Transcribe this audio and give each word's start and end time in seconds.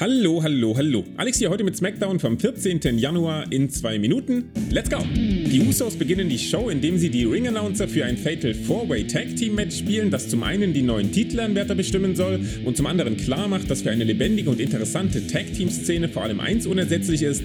Hallo, 0.00 0.40
hallo, 0.40 0.76
hallo. 0.76 1.04
Alex 1.16 1.38
hier 1.38 1.50
heute 1.50 1.64
mit 1.64 1.76
SmackDown 1.76 2.20
vom 2.20 2.38
14. 2.38 2.98
Januar 2.98 3.50
in 3.50 3.68
zwei 3.68 3.98
Minuten. 3.98 4.44
Let's 4.70 4.88
go! 4.88 4.98
Die 5.12 5.60
Usos 5.60 5.96
beginnen 5.96 6.28
die 6.28 6.38
Show, 6.38 6.68
indem 6.68 6.98
sie 6.98 7.10
die 7.10 7.24
Ring-Announcer 7.24 7.88
für 7.88 8.04
ein 8.04 8.16
Fatal 8.16 8.52
4-Way 8.52 9.08
Tag 9.08 9.34
Team 9.34 9.56
Match 9.56 9.76
spielen, 9.76 10.12
das 10.12 10.28
zum 10.28 10.44
einen 10.44 10.72
die 10.72 10.82
neuen 10.82 11.10
Titelanwärter 11.10 11.74
bestimmen 11.74 12.14
soll 12.14 12.38
und 12.64 12.76
zum 12.76 12.86
anderen 12.86 13.16
klar 13.16 13.48
macht, 13.48 13.68
dass 13.72 13.82
für 13.82 13.90
eine 13.90 14.04
lebendige 14.04 14.50
und 14.50 14.60
interessante 14.60 15.26
Tag 15.26 15.52
Team 15.52 15.68
Szene 15.68 16.08
vor 16.08 16.22
allem 16.22 16.38
eins 16.38 16.68
unersetzlich 16.68 17.22
ist: 17.22 17.42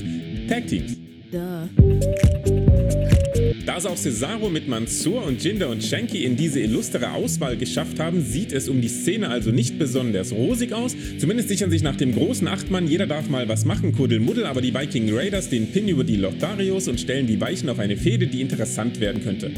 Tag 0.48 0.68
Teams. 0.68 0.96
Duh. 1.32 2.33
Da 3.66 3.78
es 3.78 3.86
auch 3.86 3.96
Cesaro 3.96 4.50
mit 4.50 4.68
Mansour 4.68 5.24
und 5.24 5.42
Jinder 5.42 5.70
und 5.70 5.82
Shanky 5.82 6.26
in 6.26 6.36
diese 6.36 6.60
illustre 6.60 7.12
Auswahl 7.12 7.56
geschafft 7.56 7.98
haben, 7.98 8.22
sieht 8.22 8.52
es 8.52 8.68
um 8.68 8.82
die 8.82 8.90
Szene 8.90 9.30
also 9.30 9.52
nicht 9.52 9.80
besonders 9.80 10.34
rosig 10.34 10.74
aus. 10.74 10.98
Zumindest 11.18 11.48
sichern 11.48 11.72
sich 11.72 11.82
nach 11.82 11.96
dem 11.96 12.14
großen 12.14 12.46
Achtmann, 12.50 12.90
jeder 12.90 13.08
darf 13.08 13.30
mal 13.30 13.48
was 13.48 13.64
machen, 13.64 13.94
Kuddelmuddel, 13.94 14.46
aber 14.48 14.62
die 14.62 14.74
Viking 14.74 15.16
Raiders 15.16 15.48
den 15.48 15.72
Pin 15.72 15.88
über 15.88 16.04
die 16.04 16.18
Lotharios 16.18 16.90
und 16.90 17.00
stellen 17.00 17.26
die 17.26 17.40
Weichen 17.40 17.70
auf 17.70 17.80
eine 17.80 17.96
Fehde, 17.96 18.28
die 18.28 18.42
interessant 18.42 19.00
werden 19.00 19.24
könnte. 19.24 19.52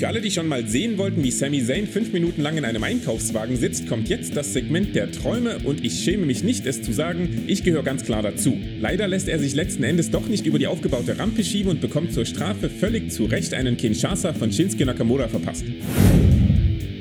Für 0.00 0.08
alle, 0.08 0.22
die 0.22 0.30
schon 0.30 0.48
mal 0.48 0.66
sehen 0.66 0.96
wollten, 0.96 1.22
wie 1.22 1.30
Sami 1.30 1.62
Zayn 1.62 1.86
fünf 1.86 2.10
Minuten 2.14 2.40
lang 2.40 2.56
in 2.56 2.64
einem 2.64 2.82
Einkaufswagen 2.82 3.58
sitzt, 3.58 3.86
kommt 3.86 4.08
jetzt 4.08 4.34
das 4.34 4.54
Segment 4.54 4.96
der 4.96 5.12
Träume 5.12 5.58
und 5.64 5.84
ich 5.84 6.02
schäme 6.02 6.24
mich 6.24 6.42
nicht, 6.42 6.64
es 6.64 6.80
zu 6.80 6.94
sagen, 6.94 7.44
ich 7.46 7.64
gehöre 7.64 7.82
ganz 7.82 8.02
klar 8.06 8.22
dazu. 8.22 8.56
Leider 8.80 9.06
lässt 9.08 9.28
er 9.28 9.38
sich 9.38 9.54
letzten 9.54 9.82
Endes 9.82 10.10
doch 10.10 10.26
nicht 10.26 10.46
über 10.46 10.58
die 10.58 10.68
aufgebaute 10.68 11.18
Rampe 11.18 11.44
schieben 11.44 11.70
und 11.70 11.82
bekommt 11.82 12.14
zur 12.14 12.24
Strafe 12.24 12.70
völlig 12.70 13.12
zu 13.12 13.26
Recht 13.26 13.52
einen 13.52 13.76
Kinshasa 13.76 14.32
von 14.32 14.50
Shinsuke 14.50 14.86
Nakamura 14.86 15.28
verpasst. 15.28 15.66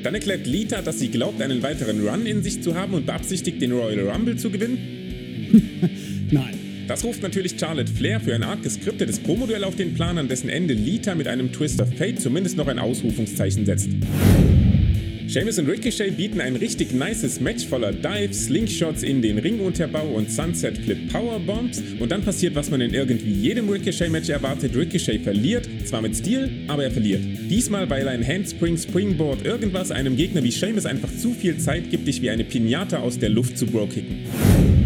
Dann 0.03 0.13
erklärt 0.13 0.45
Lita, 0.45 0.81
dass 0.81 0.99
sie 0.99 1.07
glaubt, 1.07 1.41
einen 1.41 1.63
weiteren 1.63 2.05
Run 2.05 2.25
in 2.25 2.43
sich 2.43 2.61
zu 2.61 2.75
haben 2.75 2.95
und 2.95 3.05
beabsichtigt, 3.05 3.61
den 3.61 3.71
Royal 3.71 4.09
Rumble 4.09 4.35
zu 4.35 4.49
gewinnen. 4.49 4.77
Nein. 6.31 6.68
Das 6.89 7.03
ruft 7.03 7.21
natürlich 7.21 7.53
Charlotte 7.59 7.93
Flair 7.93 8.19
für 8.19 8.33
ein 8.33 8.41
arg 8.41 8.63
geskriptetes 8.63 9.19
Promoduell 9.19 9.63
auf 9.63 9.75
den 9.75 9.93
Plan, 9.93 10.17
an 10.17 10.27
dessen 10.27 10.49
Ende 10.49 10.73
Lita 10.73 11.13
mit 11.13 11.27
einem 11.27 11.51
Twist 11.51 11.79
of 11.81 11.87
Fate 11.95 12.19
zumindest 12.19 12.57
noch 12.57 12.67
ein 12.67 12.79
Ausrufungszeichen 12.79 13.63
setzt. 13.63 13.89
Sheamus 15.27 15.59
und 15.59 15.69
Ricochet 15.69 16.17
bieten 16.17 16.41
ein 16.41 16.55
richtig 16.55 16.91
nices 16.91 17.39
Match 17.39 17.67
voller 17.67 17.91
Dives, 17.91 18.45
Slingshots 18.45 19.03
in 19.03 19.21
den 19.21 19.37
Ringunterbau 19.37 20.07
und 20.15 20.31
Sunset 20.31 20.79
Flip 20.79 20.97
Powerbombs 21.11 21.83
und 21.99 22.11
dann 22.11 22.23
passiert, 22.23 22.55
was 22.55 22.71
man 22.71 22.81
in 22.81 22.95
irgendwie 22.95 23.33
jedem 23.33 23.69
Ricochet-Match 23.69 24.29
erwartet. 24.29 24.75
Ricochet 24.75 25.21
verliert, 25.21 25.69
zwar 25.85 26.01
mit 26.01 26.15
Stil, 26.15 26.49
aber 26.67 26.85
er 26.85 26.91
verliert. 26.91 27.21
Diesmal, 27.51 27.87
weil 27.91 28.07
ein 28.07 28.27
Handspring, 28.27 28.75
Springboard, 28.75 29.45
irgendwas 29.45 29.91
einem 29.91 30.17
Gegner 30.17 30.43
wie 30.43 30.51
Sheamus 30.51 30.87
einfach 30.87 31.15
zu 31.15 31.35
viel 31.35 31.59
Zeit 31.59 31.91
gibt, 31.91 32.07
dich 32.07 32.23
wie 32.23 32.31
eine 32.31 32.45
Pinata 32.45 32.97
aus 32.97 33.19
der 33.19 33.29
Luft 33.29 33.59
zu 33.59 33.67
bro-kicken. 33.67 34.78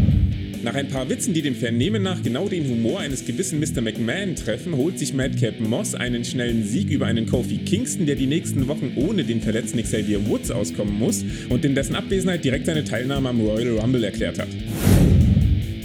Nach 0.74 0.80
ein 0.80 0.88
paar 0.88 1.08
Witzen, 1.08 1.36
die 1.36 1.44
dem 1.44 1.54
Vernehmen 1.54 2.02
nach 2.02 2.24
genau 2.24 2.50
den 2.50 2.68
Humor 2.68 3.00
eines 3.00 3.26
gewissen 3.26 3.60
Mr. 3.60 3.82
McMahon 3.82 4.36
treffen, 4.36 4.76
holt 4.76 4.98
sich 4.98 5.14
Madcap 5.14 5.60
Moss 5.60 5.94
einen 5.94 6.26
schnellen 6.26 6.64
Sieg 6.64 6.90
über 6.90 7.06
einen 7.06 7.28
Kofi 7.28 7.60
Kingston, 7.60 8.08
der 8.08 8.16
die 8.16 8.26
nächsten 8.26 8.68
Wochen 8.68 8.94
ohne 8.96 9.24
den 9.24 9.40
verletzten 9.40 9.84
Xavier 9.84 10.26
Woods 10.28 10.50
auskommen 10.50 10.98
muss 10.98 11.24
und 11.50 11.64
in 11.64 11.76
dessen 11.76 11.96
Abwesenheit 11.96 12.44
direkt 12.44 12.66
seine 12.66 12.84
Teilnahme 12.84 13.30
am 13.30 13.42
Royal 13.42 13.78
Rumble 13.78 14.04
erklärt 14.04 14.40
hat. 14.40 14.48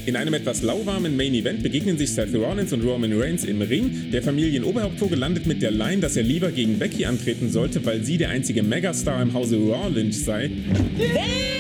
In 0.07 0.17
einem 0.17 0.33
etwas 0.33 0.63
lauwarmen 0.63 1.19
Main 1.19 1.35
Event 1.35 1.63
begegnen 1.63 1.99
sich 1.99 2.11
Seth 2.11 2.35
Rollins 2.35 2.73
und 2.73 2.83
Roman 2.83 3.13
Reigns 3.13 3.45
im 3.45 3.61
Ring. 3.61 4.11
Der 4.11 4.23
Familienoberhauptvogel 4.23 5.19
landet 5.19 5.45
mit 5.45 5.61
der 5.61 5.71
Line, 5.71 6.01
dass 6.01 6.17
er 6.17 6.23
lieber 6.23 6.51
gegen 6.51 6.79
Becky 6.79 7.05
antreten 7.05 7.51
sollte, 7.51 7.85
weil 7.85 8.05
sie 8.05 8.17
der 8.17 8.31
einzige 8.31 8.63
Megastar 8.63 9.21
im 9.21 9.35
Hause 9.35 9.59
Rollins 9.59 10.25
sei. 10.25 10.51
Yeah! 10.99 11.58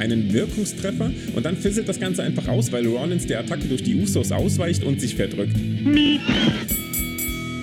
Einen 0.00 0.32
Wirkungstreffer 0.32 1.12
und 1.34 1.44
dann 1.44 1.56
fisselt 1.56 1.88
das 1.88 2.00
Ganze 2.00 2.22
einfach 2.22 2.48
aus, 2.48 2.72
weil 2.72 2.86
Rollins 2.86 3.26
der 3.26 3.40
Attacke 3.40 3.66
durch 3.68 3.82
die 3.82 3.94
Usos 3.94 4.32
ausweicht 4.32 4.82
und 4.82 5.00
sich 5.00 5.14
verdrückt. 5.14 5.54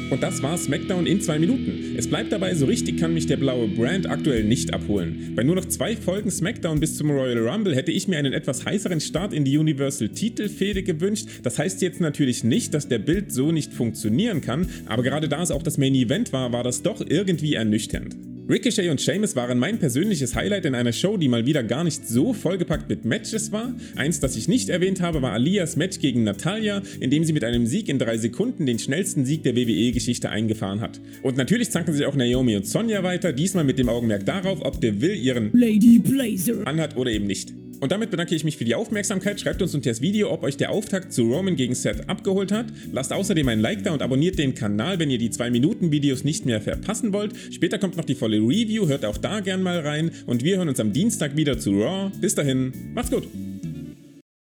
Und 0.09 0.23
das 0.23 0.41
war 0.41 0.57
SmackDown 0.57 1.05
in 1.05 1.19
zwei 1.19 1.37
Minuten. 1.37 1.95
Es 1.97 2.07
bleibt 2.07 2.31
dabei, 2.31 2.55
so 2.55 2.65
richtig 2.65 2.97
kann 2.97 3.13
mich 3.13 3.25
der 3.25 3.35
blaue 3.35 3.67
Brand 3.67 4.09
aktuell 4.09 4.45
nicht 4.45 4.73
abholen. 4.73 5.33
Bei 5.35 5.43
nur 5.43 5.55
noch 5.55 5.65
zwei 5.65 5.97
Folgen 5.97 6.31
SmackDown 6.31 6.79
bis 6.79 6.95
zum 6.95 7.11
Royal 7.11 7.45
Rumble 7.45 7.75
hätte 7.75 7.91
ich 7.91 8.07
mir 8.07 8.17
einen 8.17 8.31
etwas 8.31 8.65
heißeren 8.65 9.01
Start 9.01 9.33
in 9.33 9.43
die 9.43 9.57
Universal 9.57 10.09
Titelfehde 10.09 10.83
gewünscht. 10.83 11.27
Das 11.43 11.59
heißt 11.59 11.81
jetzt 11.81 11.99
natürlich 11.99 12.45
nicht, 12.45 12.73
dass 12.73 12.87
der 12.87 12.99
Bild 12.99 13.33
so 13.33 13.51
nicht 13.51 13.73
funktionieren 13.73 14.39
kann, 14.39 14.69
aber 14.85 15.03
gerade 15.03 15.27
da 15.27 15.43
es 15.43 15.51
auch 15.51 15.63
das 15.63 15.77
Main 15.77 15.95
Event 15.95 16.31
war, 16.31 16.53
war 16.53 16.63
das 16.63 16.83
doch 16.83 17.03
irgendwie 17.05 17.55
ernüchternd. 17.55 18.26
Ricochet 18.49 18.89
und 18.89 19.01
Sheamus 19.01 19.35
waren 19.35 19.59
mein 19.59 19.77
persönliches 19.77 20.33
Highlight 20.33 20.63
in 20.63 20.73
einer 20.73 20.93
Show, 20.93 21.17
die 21.17 21.27
mal 21.27 21.45
wieder 21.45 21.63
gar 21.63 21.83
nicht 21.83 22.07
so 22.07 22.31
vollgepackt 22.31 22.87
mit 22.87 23.03
Matches 23.03 23.51
war. 23.51 23.75
Eins, 23.97 24.21
das 24.21 24.37
ich 24.37 24.47
nicht 24.47 24.69
erwähnt 24.69 25.01
habe, 25.01 25.21
war 25.21 25.33
Alias 25.33 25.75
Match 25.75 25.99
gegen 25.99 26.23
Natalia, 26.23 26.81
in 27.01 27.09
dem 27.09 27.25
sie 27.25 27.33
mit 27.33 27.43
einem 27.43 27.67
Sieg 27.67 27.89
in 27.89 27.99
drei 27.99 28.17
Sekunden 28.17 28.65
den 28.65 28.79
schnellsten 28.79 29.25
Sieg 29.25 29.43
der 29.43 29.57
WWE-Geschichte 29.57 30.29
eingefahren 30.29 30.79
hat. 30.79 31.01
Und 31.23 31.35
natürlich 31.35 31.71
zanken 31.71 31.93
sich 31.93 32.05
auch 32.05 32.15
Naomi 32.15 32.55
und 32.55 32.65
Sonja 32.65 33.03
weiter, 33.03 33.33
diesmal 33.33 33.65
mit 33.65 33.79
dem 33.79 33.89
Augenmerk 33.89 34.25
darauf, 34.25 34.61
ob 34.61 34.79
der 34.79 35.01
Will 35.01 35.15
ihren 35.15 35.51
Lady 35.51 35.99
Blazer 35.99 36.65
anhat 36.65 36.95
oder 36.95 37.11
eben 37.11 37.27
nicht. 37.27 37.51
Und 37.79 37.91
damit 37.91 38.11
bedanke 38.11 38.35
ich 38.35 38.43
mich 38.43 38.57
für 38.57 38.65
die 38.65 38.75
Aufmerksamkeit. 38.75 39.39
Schreibt 39.39 39.61
uns 39.61 39.75
unter 39.75 39.89
das 39.89 40.01
Video, 40.01 40.31
ob 40.31 40.43
euch 40.43 40.57
der 40.57 40.71
Auftakt 40.71 41.13
zu 41.13 41.23
Roman 41.31 41.55
gegen 41.55 41.75
Seth 41.75 42.09
abgeholt 42.09 42.51
hat. 42.51 42.67
Lasst 42.91 43.13
außerdem 43.13 43.47
ein 43.47 43.59
Like 43.59 43.83
da 43.83 43.93
und 43.93 44.01
abonniert 44.01 44.39
den 44.39 44.55
Kanal, 44.55 44.99
wenn 44.99 45.09
ihr 45.09 45.17
die 45.17 45.29
2-Minuten-Videos 45.29 46.23
nicht 46.23 46.45
mehr 46.45 46.61
verpassen 46.61 47.13
wollt. 47.13 47.33
Später 47.51 47.77
kommt 47.77 47.97
noch 47.97 48.05
die 48.05 48.15
volle 48.15 48.37
Review, 48.37 48.87
hört 48.87 49.05
auch 49.05 49.17
da 49.17 49.39
gern 49.39 49.61
mal 49.61 49.79
rein. 49.79 50.11
Und 50.25 50.43
wir 50.43 50.57
hören 50.57 50.69
uns 50.69 50.79
am 50.79 50.93
Dienstag 50.93 51.35
wieder 51.35 51.57
zu 51.59 51.81
Raw. 51.81 52.11
Bis 52.19 52.35
dahin, 52.35 52.71
macht's 52.93 53.11
gut! 53.11 53.27